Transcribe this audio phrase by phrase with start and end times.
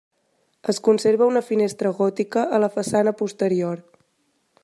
[0.71, 3.87] Es conserva una finestra gòtica a la façana posterior.